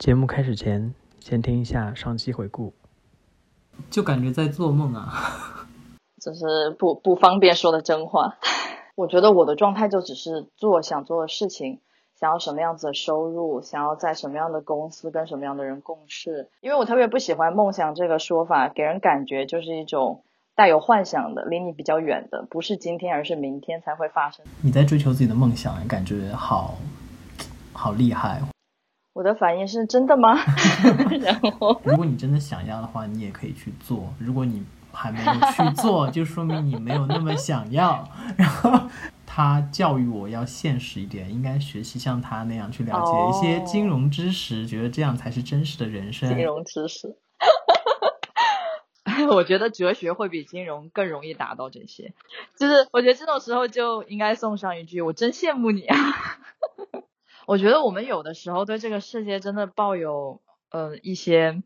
[0.00, 2.72] 节目开始前，先听一下上期回顾。
[3.90, 5.68] 就感觉在做梦啊，
[6.18, 8.38] 就是不不方便说的真话。
[8.94, 11.80] 我觉得我的状态就只是做想做的事情，
[12.18, 16.48] 想要什么样子的收入，想要在什么样的公司跟什么样的人共事。
[16.62, 20.24] 因为我特别不喜欢梦想这个说法，给人感觉就是一种
[20.56, 24.46] 带有幻想的，离你比较远的，不是今天而是明天才会发生。
[24.62, 26.78] 你在追求自己的梦想，感觉好
[27.74, 28.40] 好厉害。
[29.20, 30.34] 我的反应是真的吗？
[31.20, 34.10] 然后，如果你真的想要的话，你也可以去做。
[34.18, 38.08] 如果你还没有去做，就说明你没有那么想要。
[38.38, 38.88] 然后
[39.26, 46.26] 他教育我要现实一点，应该学习像他那样去了解一些金融知识，觉得这样才是真实的人生。
[46.34, 47.14] 金融知识，
[49.28, 52.14] 我觉得哲学会比金融更容易达到这些。
[52.58, 55.96] 就是我觉得这种时候就应该送上一句：“我真羡慕你啊。”
[57.46, 60.40] 我觉得我们有的时候对这个世界真的抱有
[60.70, 61.62] 呃一些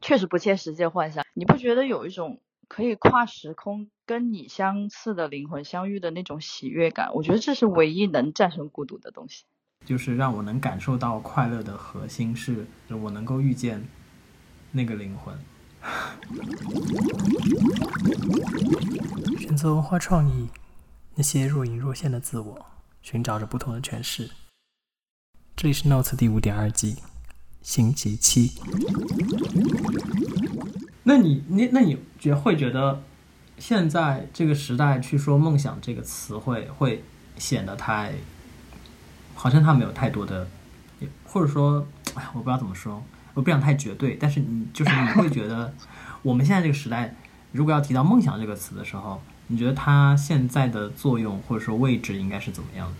[0.00, 1.24] 确实不切实际的幻想。
[1.34, 7.12] 你不觉得有一种可以跨时空跟你相似的灵魂相遇的那种喜悦感？
[7.14, 9.44] 我觉得这是唯一能战胜孤独的东西。
[9.84, 13.86] 就是让我能感受到快乐的核心是，我能够遇见
[14.72, 15.36] 那个灵魂。
[19.38, 20.48] 选择文化创意，
[21.16, 22.66] 那些若隐若现的自我，
[23.02, 24.30] 寻找着不同的诠释。
[25.64, 26.96] 这里是 Notes 第五点二季，
[27.62, 28.52] 星期七。
[31.04, 33.00] 那你，你，那你觉会觉得，
[33.56, 37.02] 现在这个时代去说梦想这个词汇，会
[37.38, 38.12] 显得太，
[39.34, 40.46] 好像它没有太多的，
[41.24, 45.72] 或者说，哎，我不知道怎么说，我不想太绝对，但是你就是你会觉得，
[46.20, 47.16] 我们现在这个时代，
[47.52, 52.94] 如果要提到梦想这个词的时候，你觉得它现在的作用或者说位置应该是怎么样的？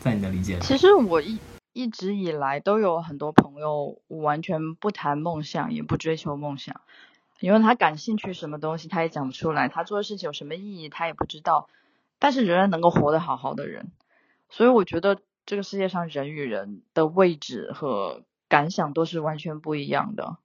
[0.00, 1.38] 在你的理解里，其实我一。
[1.76, 6.80] 一直以来都有很多朋友完全不谈梦想，也不追求梦想，
[7.38, 11.68] 因为他感兴趣什么东西他也讲不出来，他做的事情有什么意义他也不知道，
[12.18, 13.92] 但是仍然能够活得好好的人，
[14.48, 20.38] 所以我觉得这个世界上人与人的位置和感想都是完全不一样的。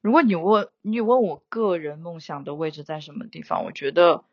[0.00, 4.24] 如果你问你问我个人梦想的位置在什么地方，我觉得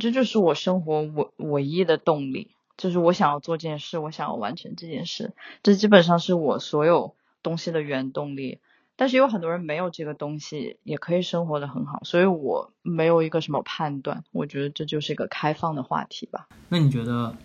[0.00, 2.50] 这就是我生活唯唯一的动力。
[2.78, 8.60] 就是我想要做这件事，我想要完成这件事，这基本上是我所有东西的原动力。
[9.00, 14.24] 但是有很多人没有这个东西，也可以生活的很好，所以我没有一个什么判断。
[14.32, 16.48] 我觉得这就是一个开放的话题吧。
[16.68, 17.36] 那你觉得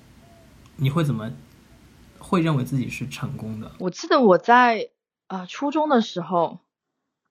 [0.77, 1.31] 你会怎么
[2.17, 3.71] 会认为自己是成功的？
[3.77, 4.89] 我记得我在
[5.27, 6.57] 啊初中的时候，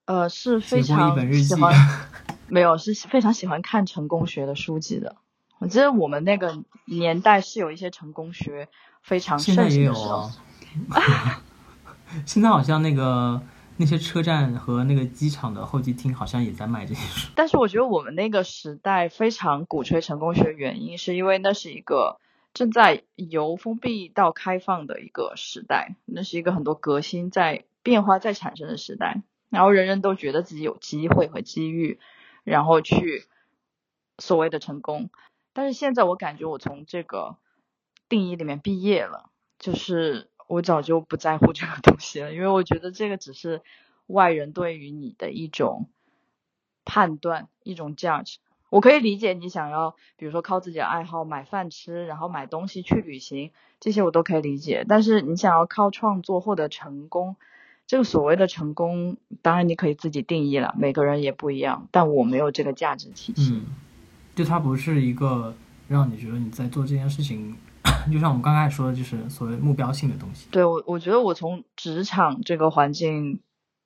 [0.04, 1.74] 呃是非常喜欢，
[2.46, 5.16] 没有是非常喜欢看成功学的书籍的。
[5.62, 8.68] 我记得我们那个年代是有一些成功学
[9.00, 10.28] 非常盛行的时候，
[12.26, 13.40] 现在好像那个
[13.76, 17.30] 那些车站和那个机场的候机厅好像也在卖这些书。
[17.36, 22.18] 但是我觉得我们那个时代非常鼓吹成功学，原因是因为那是一个
[22.52, 32.00] 正在由封闭到开放的一个时代，那是一个很多革新在变化在产生的时代，然后人人都觉得自己有机会和机遇，
[32.42, 33.28] 然后去
[34.18, 35.08] 所谓的成功。
[35.52, 37.36] 但是现在我感觉我从这个
[38.08, 43.62] 定义里面毕业了，就是我早就不在乎这个东西了，因为我觉得这个只是
[44.06, 45.88] 外人对于你的一种
[46.84, 48.36] 判断，一种 judge。
[48.70, 54.86] 我可以理解你想要，比如说靠自己的爱好买饭吃，然后买东西去旅行，这些我都可以理解。
[54.88, 57.36] 但是你想要靠创作获得成功，
[57.86, 61.86] 这个所谓的成功，当然你可以自己定义了，每个人也不一样。
[61.90, 63.62] 但我没有这个价值体系。
[64.34, 65.54] 就它不是一个
[65.88, 67.54] 让你觉得你在做这件事情，
[68.10, 70.46] 就像我们刚开始说的，就是所谓目标性的东西。
[70.50, 73.40] 对我，我觉得我从职场这个环境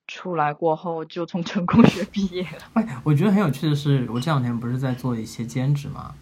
[0.06, 2.48] 出来过后，就从成功学毕业了。
[2.74, 6.14] 哎，我觉得很有趣的是，我这两天不是在做一些兼职嘛，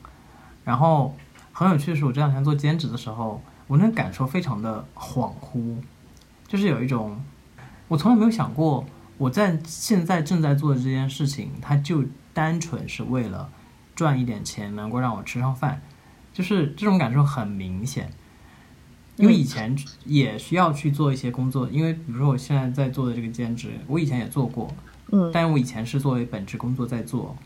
[0.64, 1.14] 然后
[1.52, 5.76] 很有趣的是，我这两天做兼职的时候，我那感受非常的恍惚，
[6.48, 7.22] 就是有一种
[7.88, 8.86] 我从来没有想过，
[9.18, 12.02] 我在现在正在做的这件事情，它就
[12.32, 13.50] 单纯是为了。
[13.94, 15.80] 赚一点钱能够让我吃上饭，
[16.32, 18.10] 就是这种感受很明显。
[19.16, 24.68] 因为以前也需要去做一些工作，因为比如说我现在在做的这个兼职，我以前也做过，
[25.12, 27.36] 嗯，但我以前是作为本职工作在做。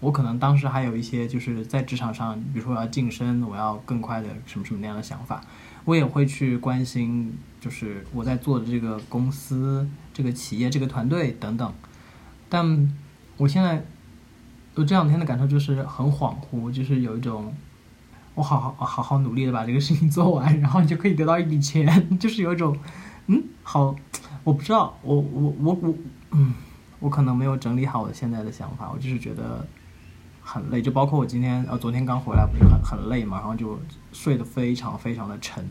[0.00, 5.42] 我可能当时还有一些就是在职场上，比如说我要晋升，我要更快的什么什么那样的想法，
[5.84, 11.70] 我也会去关心，就是我在做的这个公司、这个企业、这个团队等等。
[12.48, 12.90] 但
[13.36, 13.84] 我现在。
[14.78, 17.52] 我这两天的感受就是很恍惚，就是有一种，
[18.36, 21.84] 我好好好好努力的把这个事情做完，然后你就可以得到一笔钱，
[22.20, 22.78] 就是有一种，
[23.26, 23.96] 嗯，好，
[24.44, 25.94] 我不知道，我我我我，
[26.30, 26.54] 嗯，
[27.00, 29.66] 我可能没有整理好我现在的想法，我就是觉得
[30.40, 33.80] 很累，就包括我今天呃昨天刚回来，不是很很累嘛，然后就
[34.12, 35.68] 睡得非常非常的沉。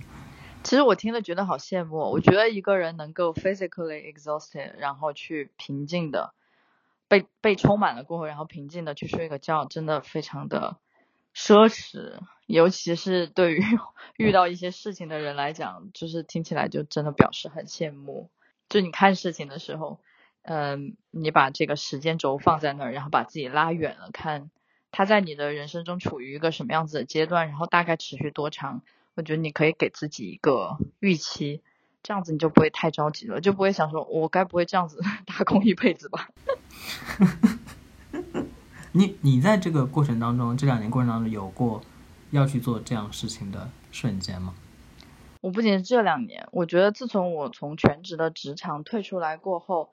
[0.64, 6.34] 其实我听了觉得好羡慕，我觉得一个人能够 physically exhausted，然后去平静的
[7.08, 10.78] 被被充满了过后，然后平静的去睡个觉，真的非常的
[11.36, 13.64] 奢侈，尤其是对于
[14.18, 18.30] 遇到一些事情的人来讲，就是听起来就真的表示很羡慕。
[18.70, 20.00] 就你看事情的时候，
[20.42, 24.50] 嗯，你把这个时间轴放在那儿，然后把自己拉远了看，
[24.92, 28.82] 他在你的人生中处于一个什么样子的阶段，然后大概持续多长，
[29.16, 31.62] 我觉得你可以给自己一个预期，
[32.04, 36.30] 这样子你就不会太着急了，就不会想说我该不会这样子 打工一辈子吧？
[38.94, 41.82] 你你在这个过程当中，这两年过程当中有过
[42.32, 44.56] 要去做这样事情的瞬间吗？
[45.42, 49.92] 我不仅是这两年，我觉得自从我从全职的职场退出来过后，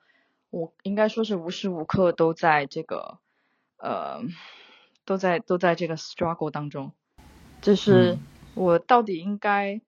[0.49, 3.19] 我应该说是无时无刻都在这个
[3.77, 4.23] 呃，
[5.05, 6.91] 都在都在这个 struggle 当中，
[7.61, 8.17] 就是
[8.55, 9.81] 我到底应该，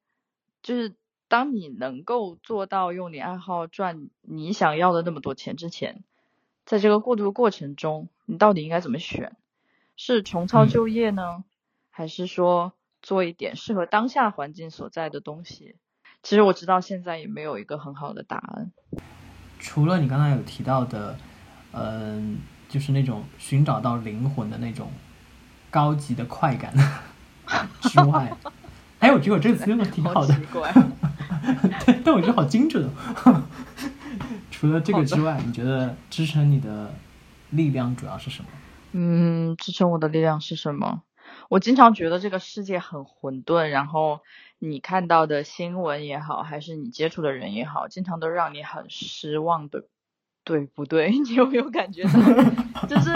[0.61, 0.94] 就是
[1.27, 6.03] 当你能够做到用你爱好赚你想要的那么多钱之前，
[6.67, 9.35] 在这个过渡过程中，你到底应该怎么选？
[9.95, 11.43] 是重操旧业呢，
[11.89, 12.73] 还是说？
[12.99, 15.75] 做一点适合当下环境所在的东西，
[16.23, 18.71] 其实我知道现在也没有一个很好的答案。
[19.59, 21.15] 除了你刚才有提到的，
[21.71, 24.91] 嗯，就是那种寻找到灵魂的那种
[25.69, 26.73] 高级的快感
[27.81, 28.35] 之外，
[28.99, 30.73] 哎，我觉得我这个词用的挺好的，奇怪，
[31.85, 32.89] 对，但我觉得好精准。
[34.59, 36.92] 除了这个之外，你觉得支撑你的
[37.51, 38.50] 力量主要是什么？
[38.92, 41.04] 嗯，支撑我的力量是什么？
[41.50, 44.21] 我经常觉得这个世界很混沌，然后
[44.57, 49.83] 你看到的新闻也好，还是你接触的人也好，经常都让你很失望的，
[50.44, 51.12] 对不对？
[51.21, 52.01] 你有没有感觉
[52.74, 52.88] 到？
[52.89, 53.12] 就是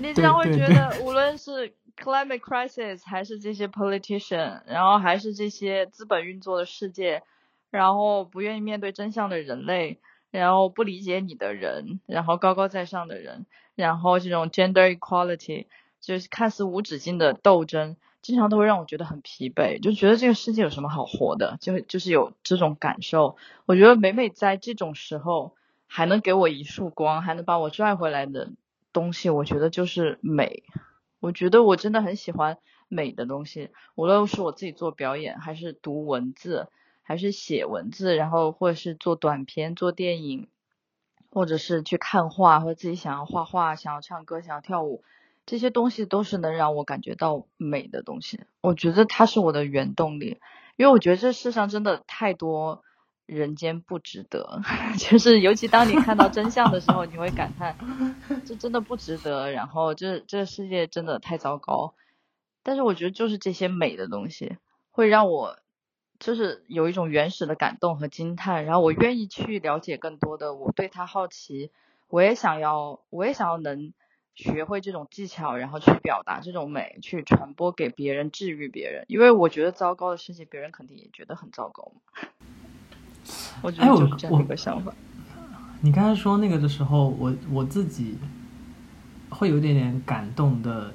[0.00, 7.24] 你经常会觉得，无论是 climate crisis，还是这些 politician，然后还是这些资本运作的世界，
[7.70, 9.98] 然后不愿意面对真相的人类，
[10.32, 13.46] 然后不理解你的人，然后高高在上的人，
[13.76, 15.66] 然后这种 gender equality。
[16.00, 23.36] 就是看似无止境的斗争，经常都会让我觉得很疲惫，就觉得这个世界有什么好活的，就就是有这种感受。
[23.66, 25.54] 我觉得每每在这种时候，
[25.86, 28.50] 还能给我一束光，还能把我拽回来的
[28.92, 30.64] 东西，我觉得就是美。
[31.20, 32.58] 我觉得我真的很喜欢
[32.88, 36.66] 美的东西，无论是我自己做表演，还是读文字，
[37.12, 40.48] 还是写文字，然后或者是做短片、做电影，
[41.30, 45.04] 或者是去看画，或者自己想要画画、想要唱歌、想要跳舞。
[45.44, 50.40] 这些东西都是能让我感觉到美的东西，我觉得它是我的原动力，
[50.76, 52.82] 因为我觉得这世上真的太多
[53.26, 54.62] 人间不值得，
[54.96, 57.76] 就是尤其当你看到真相的时候，你会感叹
[58.46, 61.92] 这真的不值得，然后这这世界真的太糟糕。
[62.62, 64.56] 但是我觉得就是这些美的东西
[64.92, 65.58] 会让我
[66.22, 71.70] 就是有一种原始的感动和惊叹，然后我愿意去了解更多的，我对他好奇，
[72.08, 73.92] 我也想要，我也想要能。
[74.34, 79.04] 学会这种技巧，然后去表达这种美，去传播给别人，治愈别人。
[79.06, 82.00] 因为我觉得糟糕的事情，别人肯定也觉得很糟糕嘛。
[83.60, 84.94] 我觉得就是这样一个想法。
[85.82, 88.16] 你刚才说那个的时候，我我自己
[89.28, 90.94] 会有点点感动的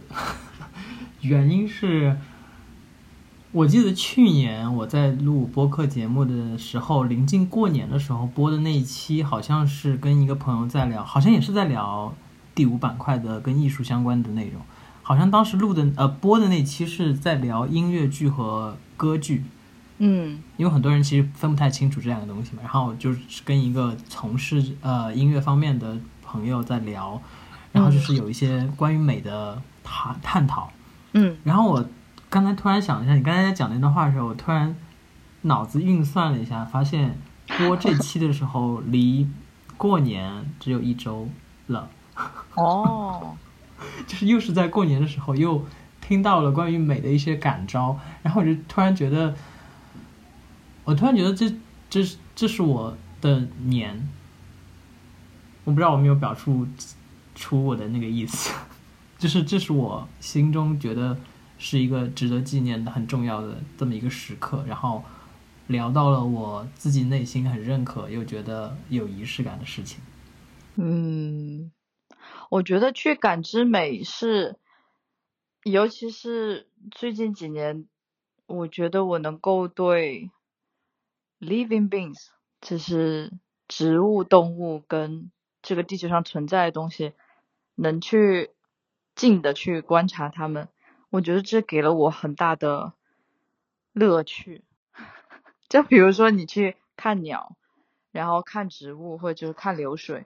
[1.22, 2.18] 原因是，
[3.58, 12.14] 我记得去年我在录播客节目的时候，临近过年的时候播的那一期，好像是跟一个朋友在聊，好像也是在聊。
[12.54, 14.62] 第五板块的跟艺术相关的内容，
[15.02, 19.44] 好像当时录的呃播的那期是在聊音乐剧和歌剧，
[19.98, 22.60] 嗯，因为很多人其实分不太清楚这两个东西嘛。
[22.62, 27.20] 然后就是跟一个从事呃音乐方面的朋友在聊，
[27.72, 30.72] 然后就是有一些关于美的探探讨，
[31.14, 31.36] 嗯。
[31.44, 31.84] 然后我
[32.30, 34.76] 刚才突然想一下，你刚才在讲那段话的时候，我突然
[35.44, 37.18] 脑子运算了一下，发现
[37.58, 39.28] 播这期的时候离
[39.78, 41.30] 过年只有一周
[41.68, 41.90] 了。
[42.56, 43.38] 哦，
[44.08, 45.66] 就是又是在过年的时候，又
[46.02, 49.36] 听到了关于美的一些感召，然后我就突然觉得，
[50.84, 51.54] 我突然觉得这
[51.90, 52.04] 这
[52.36, 54.10] 这是我的年，
[55.64, 56.68] 我不知道我没有表述
[57.36, 58.52] 出我的那个意思，
[59.18, 61.18] 就是这是我心中觉得
[61.58, 65.04] 是一个值得纪念的很重要的这么一个时刻，然后
[65.68, 70.00] 聊到了我自己内心很认可又觉得有仪式感的事情，
[70.76, 71.72] 嗯。
[72.50, 74.58] 我觉得去感知美是，
[75.64, 77.88] 尤其是最近几年，
[78.46, 80.32] 我觉得我能够对
[81.42, 82.28] living beings，
[82.62, 83.34] 就是
[83.68, 85.30] 植物、动物跟
[85.62, 87.12] 这个地球上存在的东西，
[87.76, 88.52] 能去
[89.14, 90.70] 近的去观察它们，
[91.10, 92.94] 我觉得这给了我很大的
[93.94, 94.64] 乐趣。
[95.70, 97.56] 就比如说你去看鸟，
[98.12, 100.26] 然后看植物，或者就是看流水，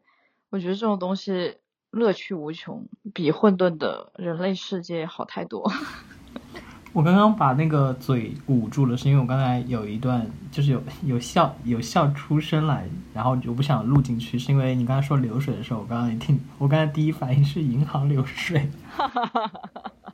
[0.49, 1.57] 我觉得这种东西
[1.89, 5.71] 乐趣无穷，比混沌的人类世界好太多。
[6.93, 18.69] 我刚刚把那个嘴捂住了，是因为我刚才有一段就是有有笑有笑出声来，然后我不想录进去，是因为你刚才说流水的时候，我刚刚一听，我刚才第一反应是银行流水。
[18.89, 19.61] 哈哈哈哈
[20.03, 20.13] 哈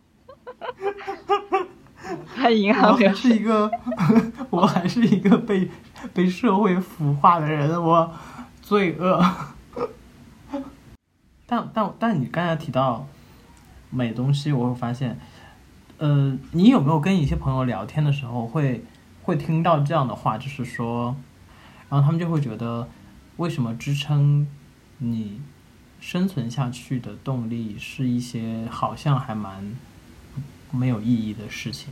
[0.79, 1.67] 哈哈哈哈
[2.01, 2.17] 哈！
[2.35, 2.91] 看银行。
[2.91, 3.71] 我还是一个，
[4.49, 5.69] 我还是一个被
[6.13, 8.13] 被社会腐化的人，我
[8.61, 9.23] 罪恶。
[11.45, 13.07] 但但但你刚才提到
[13.89, 15.19] 美东西，我会发现。
[15.99, 18.85] 呃，你有没有跟一些朋友聊天的时候，会
[19.23, 21.15] 会听到这样的话，就是说，
[21.89, 22.87] 然后他们就会觉得，
[23.37, 24.45] 为什么支撑
[24.99, 25.41] 你
[25.99, 29.73] 生存下去的动力是一些好像还蛮
[30.71, 31.89] 没有意义的事情？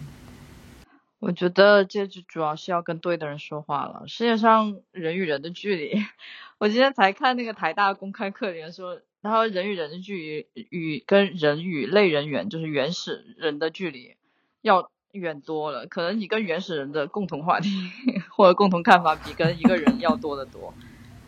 [1.19, 4.03] 我觉得这就主要是要跟对的人说话了。
[4.07, 6.03] 世界上人与人的距离，
[6.59, 9.01] 我今天才看那个台大公开课里面说。
[9.21, 14.15] 然后人与人的距离与跟人与类人猿就是原始人的距离
[14.61, 17.69] 要远多了，可能你跟原始人的共同话题
[18.29, 20.75] 或者共同看法比跟一个人要多得多。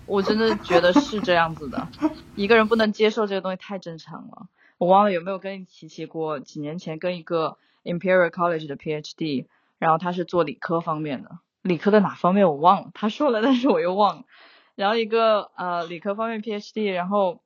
[0.05, 1.87] 我真的觉得是这样子的，
[2.35, 4.47] 一个人不能接受这个东西太正常了。
[4.77, 14.23] 我忘了有没有跟你提起过，几年前跟一个 Imperial College 的 PhD，然后他是做理科方面的，理科的哪方面我忘了，他说了，但是我又忘了。
[14.75, 17.41] 然后一个呃理科方面 PhD，然后。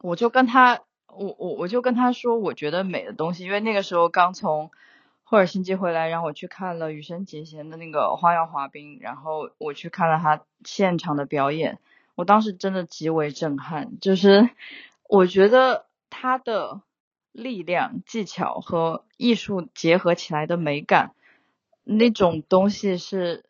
[0.00, 4.70] 我就跟他，我我我就跟他说，我觉得美的东西，因为那个时候刚从
[5.22, 11.78] 赫尔辛基回来，然后我去看了羽生结弦的那个花样滑冰，然后我去看了他现场的表演，
[12.16, 14.50] 我当时真的极为震撼，就是
[15.08, 16.82] 我觉得他的
[17.32, 21.14] 力量、技巧和艺术结合起来的美感，
[21.82, 23.44] 那种东西是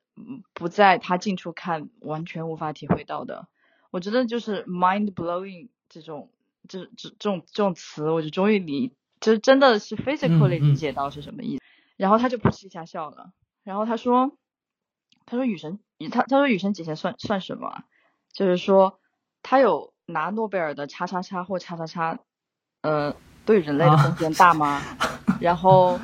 [0.54, 3.49] 不在他近处看完全无法体会到的，
[3.90, 6.30] 我觉得就是 mind blowing 这种。
[6.66, 11.62] 这这这种这种词，我就终于理，就真的是 physically 理解到是什么意思。
[11.99, 14.33] 然后他就噗嗤一下笑了，然后他说，
[15.26, 15.78] 他说雨神，
[16.11, 17.68] 他他说雨神姐姐算算什么？
[17.68, 17.85] 啊？
[18.33, 18.99] 就是说
[19.42, 22.18] 他有拿诺贝尔的叉叉叉或叉叉叉，
[22.85, 24.81] 呃，对人类的贡献大吗？
[25.41, 25.99] 然后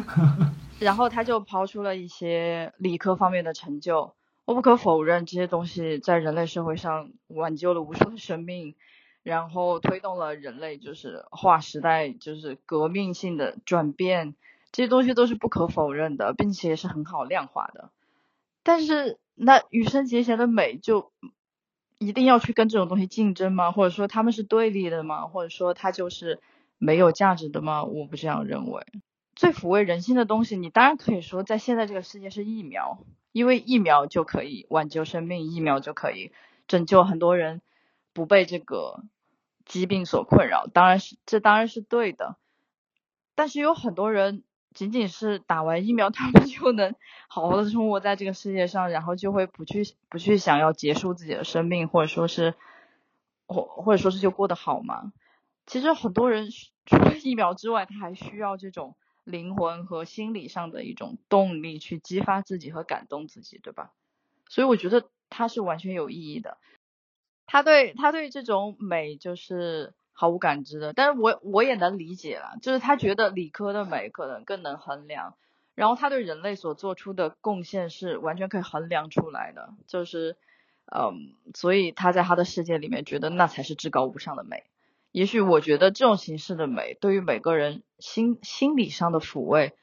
[0.78, 4.14] 然后他就抛出了一些理科方面的成就。
[4.46, 8.74] 我不可否认，这些东西在人类社会上挽救了无数的生命。
[9.22, 14.34] 然后推动了人类就是划时代，就是革命性的转变，
[14.72, 17.90] 这些东西都是不可否认的，并且是很好量化的。
[18.62, 21.12] 但是，那羽生结弦的美就
[21.98, 23.72] 一定要去跟这种东西竞争吗？
[23.72, 25.26] 或者说他们是对立的吗？
[25.26, 26.40] 或者说它就是
[26.80, 27.84] 没有价值的吗？
[27.84, 28.84] 我不这样认为。
[29.36, 36.32] 最抚慰人心的东西，你当然可以说在现在这个世界是疫苗，因为疫苗就可以挽救生命，疫苗就可以
[36.66, 37.62] 拯救很多人。
[38.12, 39.04] 不被这个
[39.64, 42.34] 疾病所困扰，当然是这当然是对的。
[43.36, 44.42] 但是有很多人
[44.74, 46.96] 仅仅是打完疫苗，他们就能
[47.28, 52.54] 好好的生活在这个世界上，然后就会不去不去想要结束自己的生命，或者说是
[53.46, 55.12] 或或者说是就过得好吗？
[55.70, 56.48] 其实很多人
[56.84, 63.92] 除了疫苗之外，他还需要这种灵魂和心理上的一种动力去激发自己和感动自己，对吧？
[64.48, 66.58] 所以我觉得它是完全有意义的。
[67.46, 75.36] 他对他对这种美就是毫无感知的，但是我我也能理解了，就是他觉得理科的美可能更能衡量，
[75.76, 80.36] 然后他对人类所做出的贡献是完全可以衡量出来的，就是
[80.86, 84.64] 嗯，所以他在他的世界里面觉得那才是至高无上的美。
[85.12, 89.74] 也许我觉得这种形式的美对于每个人心心理上的抚慰。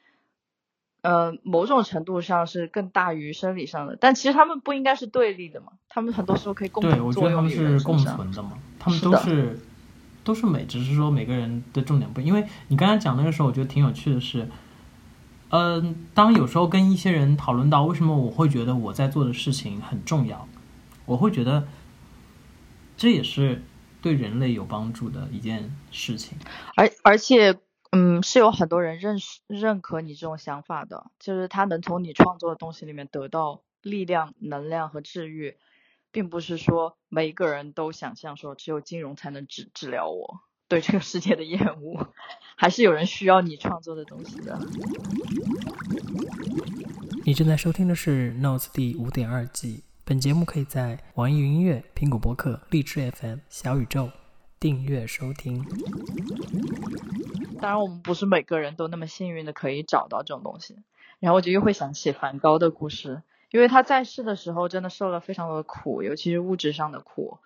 [1.00, 5.68] 呃，某种程度上是更大于生理上的，但其实他们不应该是对立的嘛？
[5.88, 8.58] 他们很多时候可以共同作用于对，我觉得他们是共存的嘛。
[8.80, 9.60] 他们都是
[10.24, 12.20] 都是美，只是说每个人的重点不。
[12.20, 14.48] 因为你刚才讲那个时候，我觉得挺有趣的是，
[15.50, 20.48] 嗯，当有时候跟一些人讨论到为什么我会觉得我在做的事情很重要，
[21.06, 21.68] 我会觉得
[22.96, 23.62] 这也是
[24.02, 26.38] 对人类有帮助的一件事情，
[26.76, 27.58] 而而且。
[27.90, 35.56] 嗯，是有很多人认识认可你这种想法的，就是他能从你创作的东西里面得到力量、能量和治愈，
[36.12, 42.12] 并不是说每一个人都想象说只有金融才能治治疗我对这个世界的厌恶，
[42.56, 44.60] 还是有人需要你创作的东西的。
[47.24, 54.10] 你正在收听的是《Notes》第五点二季本节目可以在网易云音乐、苹果播客、荔枝 FM、小宇宙
[54.58, 55.62] 订阅收听。
[57.60, 60.78] 当然，我们不是每个人都那么幸运的可以找到这种东西。
[61.20, 67.36] 然后我就又会想起梵高的故事，因为他在世的时候真的受了非常多的苦，尤其是物质上的苦。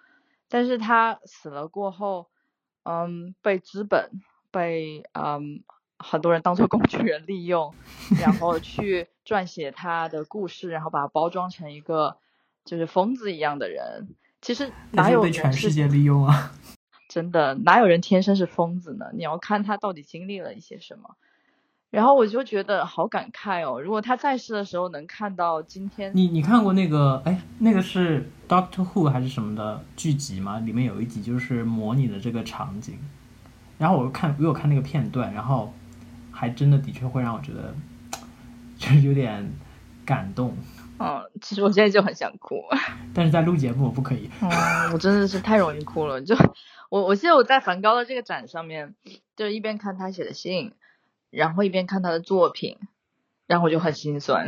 [0.48, 2.28] 但是他死了过后，
[2.84, 4.08] 嗯，被资本、
[4.52, 5.64] 被嗯
[5.98, 7.74] 很多人当做工具人利用，
[8.20, 12.18] 然后去撰写他的故事，然后把它包装成一个
[12.64, 14.08] 就是疯子一样的人。
[14.40, 16.52] 其实哪有被全世界利用啊？
[17.08, 19.06] 真的哪有人天生是疯子呢？
[19.14, 21.16] 你要看他到底经历了一些什么。
[21.90, 30.58] 然后我就觉得好感慨哦，如果他在世的时候能看到今天，你你看过那个哎，那个是 Doctor Who 还是什么的剧集吗？
[30.60, 32.98] 里面有一集就是模拟的这个场景，
[33.76, 35.74] 然后我看我有看那个片段，然后
[36.30, 37.74] 还真的的确会让我觉得
[38.78, 39.52] 就是有点
[40.06, 40.56] 感动，
[41.02, 42.62] 嗯，其实我现在就很想哭，
[43.12, 44.30] 但是在录节目我不可以。
[44.40, 46.20] 嗯，我真的是太容易哭了。
[46.22, 46.36] 就
[46.88, 48.94] 我我记得我在梵高的这个展上面，
[49.36, 50.72] 就一边看他写的信。
[51.30, 52.76] 然后一边看他的作品，
[53.46, 54.46] 然后我就很心酸。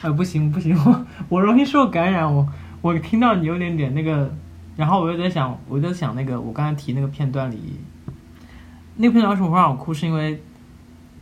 [0.00, 2.34] 哎，不行不行，我我容易受感染。
[2.34, 2.44] 我
[2.80, 4.34] 我听到你有点点那个，
[4.74, 7.78] 然后我又在想，我就想那个我刚才提那个片段里，
[8.96, 9.94] 那个片段为什么会让我哭？
[9.94, 10.42] 是因为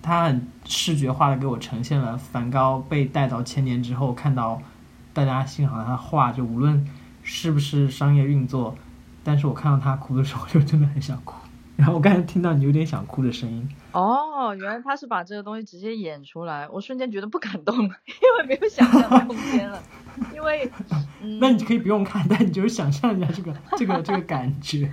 [0.02, 4.60] 他很视觉化的给我呈现了梵高被带到千年之后，看到
[5.12, 6.86] 大家欣赏他的画，就无论
[7.22, 8.76] 是不是商业运作，
[9.22, 11.34] 但是我看到他哭的时候，就真的很想哭。
[11.76, 13.66] 然后我刚才听到你有点想哭的声音。
[13.92, 19.82] 哦，原来他是把这个东西直接演出来，我瞬间觉得不感动，因为没有想象的空间了。
[20.34, 20.70] 因为，
[21.22, 24.92] 嗯，那你可以不用看，但你就是想象一下这个这个这个感觉。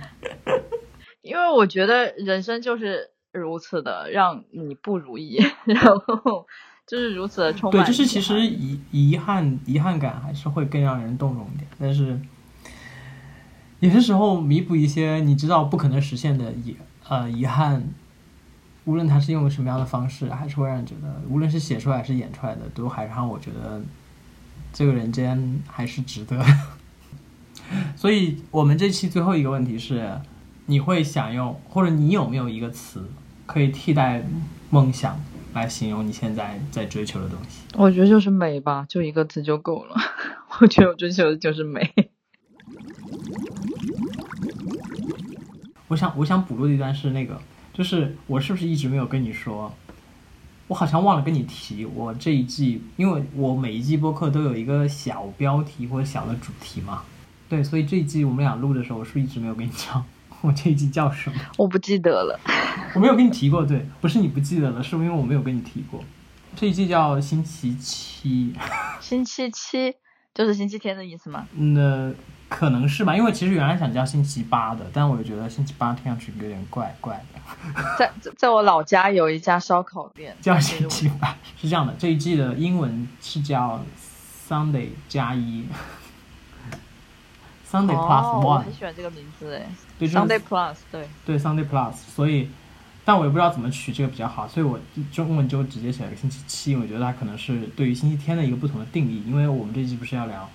[1.20, 6.46] 因为我觉得人生就是如此的让你不如意， 然后
[6.86, 7.84] 就是如此的充满。
[7.84, 12.20] 对，就是其实遗遗憾遗憾感还是会更让人动容一点，但是
[13.80, 16.76] 有些时候弥补一些你知道不可能实现的遗
[17.08, 17.88] 呃遗憾。
[18.84, 23.82] 无论他是用什么样的方式，还是会让人觉得，无论是写出来还是演出来的，都还是让我觉得
[24.72, 26.42] 这个人间还是值得。
[27.94, 30.18] 所以，我们这期最后一个问题是：
[30.64, 33.06] 你会想用，或者你有没有一个词
[33.48, 34.22] 可以替代
[34.68, 35.18] 梦想
[35.54, 37.62] 来形容你现在在追求的东西？
[37.76, 39.96] 我觉得就是美吧，就一个字就够了。
[40.60, 41.90] 我觉得我追求的就是美。
[45.88, 47.40] 我想，我想补录的一段是那个。
[47.72, 49.72] 就是我是不是一直没有跟你说？
[50.66, 57.04] 我好像忘了跟你提，我这一季，因为我每一季播客都有一个小标题或者小的主题嘛。
[57.48, 60.04] 对，所以这一季我们俩录的时候，我是一直没有跟你讲
[60.42, 61.36] 我这一季叫什么。
[61.56, 62.38] 我不记得了，
[62.94, 63.64] 我没有跟你提过。
[63.64, 66.02] 对，不是你不记得了，是因为我没有跟你提过。
[66.54, 68.54] 这一季叫星期七。
[69.00, 69.94] 星期七
[70.34, 71.46] 就是星期天的意思吗？
[71.54, 72.12] 那。
[72.50, 77.84] 可能是吧，因为其实原来想叫星期八的，但我又觉得星期八听上去有点怪怪的。
[77.98, 83.84] 在在我老家有一家烧烤店叫星期八，是这样的，这一季的英文是叫
[84.48, 85.66] Sunday 加一
[87.70, 88.44] ，Sunday Plus One。
[88.44, 89.66] 我很喜欢这个名字哎，
[89.98, 92.48] 对，Sunday Plus，对对 Sunday Plus，所以
[93.04, 94.78] 但我也不知道怎么取这个比较好，所以我
[95.12, 100.48] 中文就直接写了个星期七，我觉得它可能是对于星期天的一个不同的定义，因为我们这期不是要聊。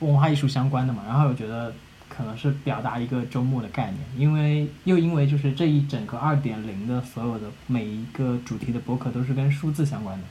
[0.00, 1.74] 文化艺术相关的嘛，然后我觉得
[2.08, 10.24] 可能是表达一个周末的概念，因为又因为就是这一整个二点零的所有的每一个主题的博客都是跟数字相关的，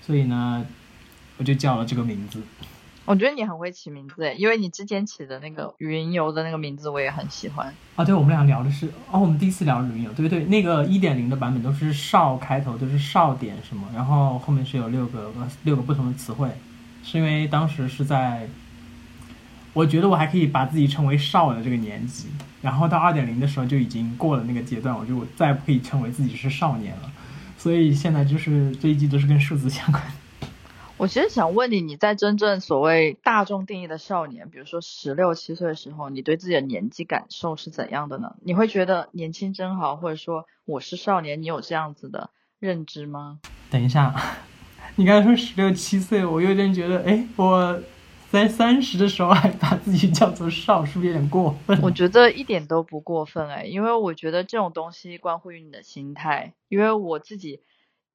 [0.00, 0.64] 所以呢，
[1.36, 2.40] 我就叫了这个名字。
[3.06, 7.72] 我觉得你很会起名字诶，因为你之前起的那个云游的那个名字我也很喜欢。
[7.94, 16.50] 啊，对，我们俩聊的是哦，我们第一次聊云游，对对，那个一点零的版本都是少开头，都是少点什么，然后后面是有六个六个不同的词汇，
[17.02, 18.48] 是因为当时是在。
[19.72, 22.28] 我觉得我还可以把自己称为少的这个年纪，
[22.62, 27.12] 然后到二点零的时候就已经过了那个阶段，我就再不可以称为自己是少年了。
[27.58, 30.02] 所以现在就是这一季都是跟数字相关。
[30.98, 38.34] 我其实想问你，你在真正所谓大众定义的少年，比如说十六七岁的时候，你对自己的年纪感受是怎样的呢？
[38.42, 43.40] 你会觉得年轻真好，或者说我是少年，你有这样子的认知吗？
[43.70, 44.14] 等一下，
[44.96, 47.78] 你刚才说十六七岁，我有点觉得，哎，我。
[48.28, 51.80] 在三十的时候还把自己叫做少，是不是有点过分？
[51.80, 56.52] 我觉得一点都不过分哎，因为我觉得这种东西关乎于你的心态。
[56.68, 57.60] 因为我自己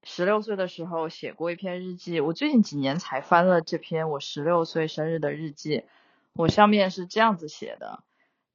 [0.04, 5.84] 十六岁的时候写过一篇日记，我最近几年才翻了这篇我十六岁生日的日记。
[6.34, 8.00] 我上面是这样子写的，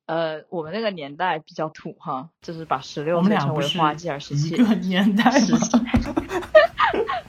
[0.06, 5.30] 呃，我们那个年代比较土哈，就是把十六岁称为花季，而十七年代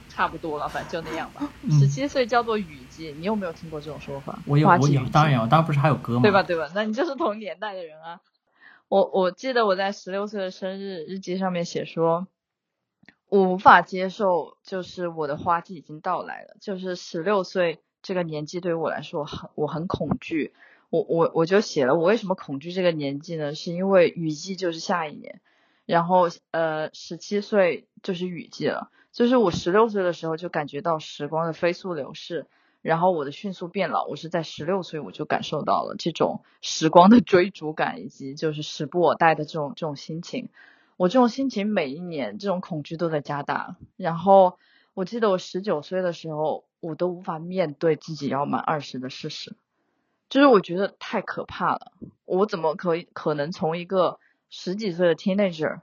[0.07, 1.41] 差不多了，反正就那样吧。
[1.61, 4.39] 嗯十七岁叫做雨季，你有没有听过这种说法？
[4.45, 6.21] 我有我有当然有，当然不是还有歌吗？
[6.21, 6.43] 对吧？？
[6.43, 6.71] 对吧？
[6.73, 8.21] 那你就是同年代的人啊。
[8.87, 12.25] 我我记得我在十六岁的生日日记上面写说，
[13.29, 20.53] 我无法接受，就是我的花季已经到来了，就是十六岁这个年纪对于我来说很我很恐惧。
[20.89, 23.53] 我我我就写了，我为什么恐惧这个年纪呢？
[23.53, 25.41] 是因为雨季就是下一年，
[25.85, 32.47] 然后呃十七岁就是雨季了，就是我十六岁的时候就感觉到时光的飞速流逝，
[32.81, 40.47] 然后我的迅速变老，我是在十六岁我就感受到了这种时光的追逐感，以及就是时不我待的这种这种心情。
[40.97, 43.77] 我这种心情每一年这种恐惧都在加大。
[43.95, 44.57] 然后
[44.93, 49.55] 我记得我十九岁的时候，我都无法面对自己要满二十的事实，
[50.27, 51.91] 就是我觉得太可怕了。
[52.25, 55.81] 我怎么可以可能从一个十几岁的 teenager，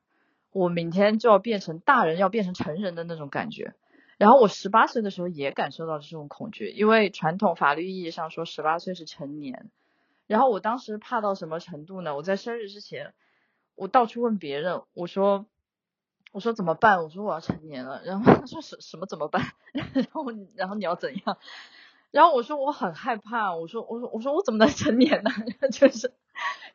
[0.53, 3.75] 我明天就要变成大人，要变成成人的那种感觉？
[4.19, 9.71] 然后我十八岁的时候也感受到这种恐惧，因为传统法律意义上说十八岁是成年。
[10.27, 12.17] 然后我当时怕到什么程度呢？
[12.17, 13.13] 我在生日之前，
[13.77, 15.47] 我到处问别人，我说
[16.33, 17.03] 我说怎么办？
[17.03, 18.03] 我说我要成年了。
[18.05, 19.43] 然后他说什什么怎么办？
[19.73, 21.39] 然后然后你要怎样？
[22.11, 25.31] 然后我说我很害怕，我说我说我说我怎么能成年呢？
[25.73, 26.13] 就是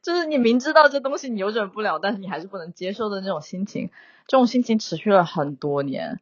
[0.01, 3.89] 就是你明知道这东西你扭转不了，但是你还是不能接受的那种心情，
[4.27, 6.19] 这种心情持续了很多年。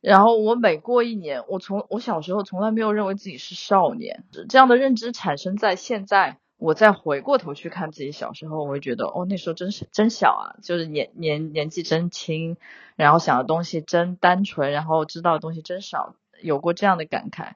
[0.00, 6.38] 然后我每过一年，我从我小时候从来没有认为自己是少年，这样的认知产生在现在。
[6.64, 12.56] 我再回过头去看自己小时候，我会觉得哦，那时候真是真小啊，就是年年年纪真轻，
[12.96, 17.52] 然后想的东西真单纯，然后知道的东西真少，有过这样的感慨。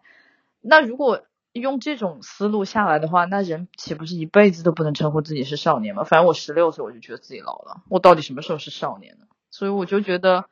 [0.60, 6.04] 那如果用这种思路下来的话，那人岂不是一辈子都不能称呼自己是少年吗？
[6.04, 9.24] 反正我十六岁我就觉得自己老了，我到底什么时候是少年呢？
[9.50, 10.44] 所以我就觉得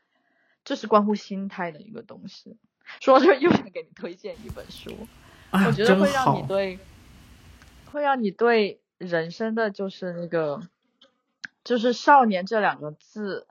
[0.65, 2.57] 这是关乎心态的一个东西。
[3.01, 4.91] 说到这儿，又想给你推荐一本书，
[5.51, 6.47] 哎，我觉得会让你。
[6.47, 6.79] 对，
[7.97, 10.61] 会让你对人生的就是那个，
[11.65, 13.47] 就是少年这两个字，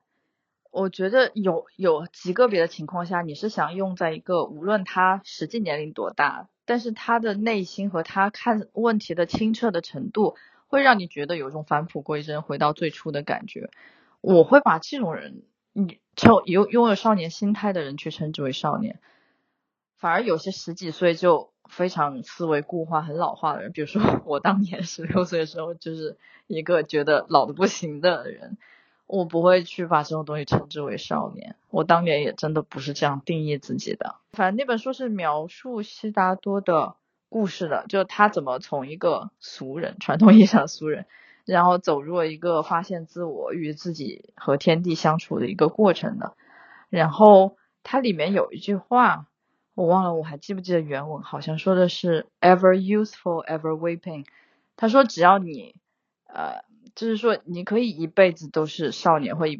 [0.70, 10.36] 我觉得有有极个别的情况下，你是想用在一个无论他实际年龄多大，但是他的内心和他看问题的清澈的程度，
[10.68, 13.72] 会让你觉得有一种返璞归真、回到最初的感觉。
[14.22, 15.42] 我会把这种人，
[15.74, 19.00] 你称拥拥有少年心态的人去称之为少年。
[19.98, 26.16] 反而有些十几岁就非常思维固化、很老化的人，比如说 我当年十六岁的时候，就是
[26.48, 28.58] 一个觉得老的不行的人，
[29.08, 31.58] 我不会去把这种东西称之为少年。
[31.70, 34.16] 我当年也真的不是这样定义自己的。
[34.32, 36.96] 反正那本书是描述悉达多的
[37.28, 41.06] 故事的，就他怎么从一个俗人，传统意义上的俗人，
[41.44, 46.38] 然后走入了一个发现自我与自己和天地相处的一个过程的。
[46.90, 49.28] 然后它里面有一句话。
[49.76, 51.22] 我忘了，我还记不记得原文？
[51.22, 54.26] 好像说的是 “ever useful, ever weeping”。
[54.78, 55.76] 他说，只要你，
[56.28, 56.64] 呃，
[56.96, 59.60] 就是说你可以一辈子都是少年，或一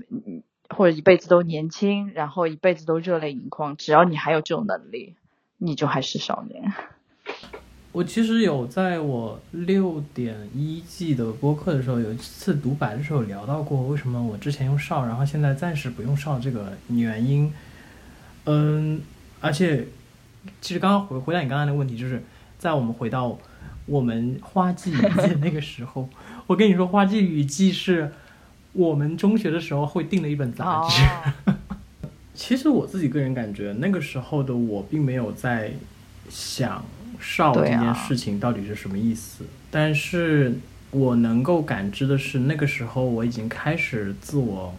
[0.70, 5.16] 或者一辈子都年轻，然后一辈子都热泪盈眶，只要你还有这种能力，
[5.58, 6.74] 你就还是少年。
[7.92, 17.54] 我其实有在我六点一季的播客的时候，有一次独白的时候聊到过，为什么我之前用少，然后现在暂时不用少这个原因。
[18.44, 19.02] 嗯，
[19.40, 19.88] 而且
[20.62, 22.24] 其实刚刚回回答你刚刚的问题，就是
[22.58, 23.38] 在我们回到
[23.86, 26.10] 我们花季雨季那个时候，
[26.48, 28.12] 我跟你说，花季雨季是
[28.74, 31.04] 我们中学的时候会订的一本杂志。
[31.52, 31.56] 哦，
[32.34, 35.74] 其实我自己个人感觉，那个时候的我并没有在
[36.30, 36.84] 想
[37.20, 40.60] 少这件事情到底是什么意思，但是
[40.92, 44.74] 我能够感知的是，那个时候我已经开始自我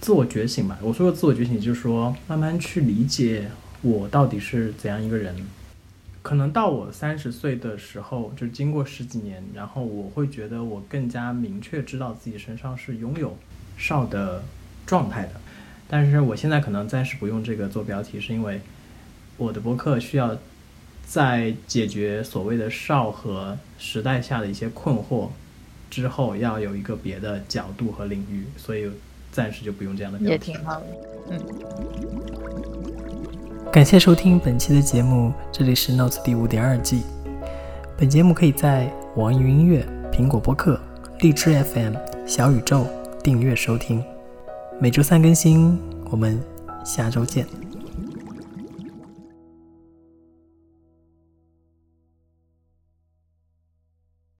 [0.00, 0.78] 自我觉醒吧。
[0.82, 3.50] 我说的自我觉醒，就是说慢慢去理解
[3.82, 5.36] 我到底是怎样一个人。
[6.22, 13.36] 可能到我三十岁的时候，就是经过十几年，然后我会觉得我更加明确知道自己身上是拥有
[13.76, 14.44] 少的
[14.86, 15.32] 状态的。
[15.88, 18.60] 但是我现在可能暂时不用这个做标题，是因为
[19.36, 20.38] 我的博客需要
[21.04, 25.28] 在解决所谓的少和时代下的一些困惑
[25.90, 28.88] 之后，要有一个别的角度和领域，所以
[29.32, 30.38] 暂时就不用这样的标也。
[30.38, 30.86] 挺好的。
[31.30, 32.41] 嗯
[33.72, 37.04] 感谢收听本期的节目，这里是 Notes 第五点二季。
[37.96, 39.82] 本节目可以在网易云音乐、
[40.12, 40.78] 苹果播客、
[41.20, 41.94] 荔枝 FM、
[42.26, 42.86] 小宇宙
[43.24, 44.04] 订阅收听，
[44.78, 45.78] 每周三更新。
[46.10, 46.38] 我们
[46.84, 47.46] 下周见。